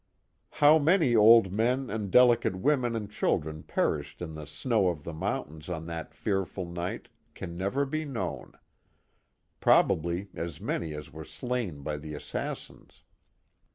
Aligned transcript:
How 0.49 0.79
many 0.79 1.15
old 1.15 1.53
men 1.53 1.91
and 1.91 2.09
delicate 2.09 2.55
women 2.55 2.95
and 2.95 3.07
children 3.07 3.61
perished 3.61 4.19
in 4.19 4.33
the 4.33 4.47
snow 4.47 4.87
of 4.87 5.03
the 5.03 5.13
mountains 5.13 5.69
on 5.69 5.85
that 5.85 6.15
fearful 6.15 6.65
night 6.65 7.09
can 7.35 7.55
never 7.55 7.85
be 7.85 8.03
known; 8.03 8.53
probably 9.59 10.29
as 10.33 10.59
many 10.59 10.95
as 10.95 11.13
were 11.13 11.23
slain 11.23 11.83
by 11.83 11.97
the 11.99 12.15
assassins. 12.15 13.03